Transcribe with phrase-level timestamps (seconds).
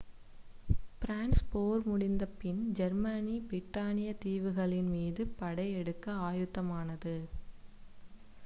[1.01, 7.15] France போர் முடிந்த பின் ஜெர்மனி பிரிட்டானிய தீவுகளின் மீது படை எடுக்க ஆயத்தமானது